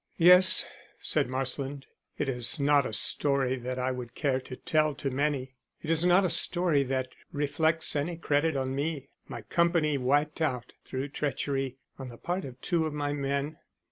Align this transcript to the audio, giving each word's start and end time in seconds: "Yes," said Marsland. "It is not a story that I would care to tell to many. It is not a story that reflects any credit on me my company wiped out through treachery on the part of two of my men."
"Yes," 0.17 0.65
said 0.97 1.29
Marsland. 1.29 1.85
"It 2.17 2.27
is 2.27 2.59
not 2.59 2.87
a 2.87 2.91
story 2.91 3.55
that 3.57 3.77
I 3.77 3.91
would 3.91 4.15
care 4.15 4.39
to 4.41 4.55
tell 4.55 4.95
to 4.95 5.11
many. 5.11 5.53
It 5.83 5.91
is 5.91 6.03
not 6.03 6.25
a 6.25 6.29
story 6.31 6.81
that 6.85 7.09
reflects 7.31 7.95
any 7.95 8.17
credit 8.17 8.55
on 8.55 8.73
me 8.73 9.09
my 9.27 9.43
company 9.43 9.99
wiped 9.99 10.41
out 10.41 10.73
through 10.83 11.09
treachery 11.09 11.77
on 11.99 12.09
the 12.09 12.17
part 12.17 12.45
of 12.45 12.59
two 12.61 12.87
of 12.87 12.93
my 12.95 13.13
men." 13.13 13.57